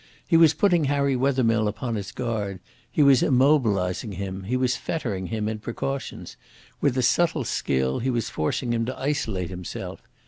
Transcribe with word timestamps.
He 0.25 0.35
was 0.35 0.55
putting 0.55 0.85
Harry 0.85 1.15
Wethermill 1.15 1.67
upon 1.67 1.93
his 1.93 2.11
guard, 2.11 2.59
he 2.91 3.03
was 3.03 3.21
immobilising 3.21 4.15
him, 4.15 4.45
he 4.45 4.57
was 4.57 4.75
fettering 4.75 5.27
him 5.27 5.47
in 5.47 5.59
precautions; 5.59 6.37
with 6.81 6.97
a 6.97 7.03
subtle 7.03 7.43
skill 7.43 7.99
he 7.99 8.09
was 8.09 8.27
forcing 8.27 8.73
him 8.73 8.83
to 8.87 8.97
isolate 8.97 9.51
himself. 9.51 10.01